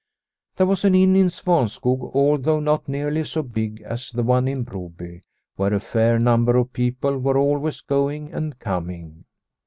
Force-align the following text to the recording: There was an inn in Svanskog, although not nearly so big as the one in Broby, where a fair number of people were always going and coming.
There 0.55 0.65
was 0.65 0.83
an 0.83 0.95
inn 0.95 1.15
in 1.15 1.27
Svanskog, 1.27 2.09
although 2.15 2.59
not 2.59 2.89
nearly 2.89 3.23
so 3.23 3.43
big 3.43 3.81
as 3.83 4.09
the 4.09 4.23
one 4.23 4.47
in 4.47 4.63
Broby, 4.63 5.21
where 5.57 5.75
a 5.75 5.79
fair 5.79 6.17
number 6.17 6.57
of 6.57 6.73
people 6.73 7.19
were 7.19 7.37
always 7.37 7.81
going 7.81 8.33
and 8.33 8.57
coming. 8.57 9.25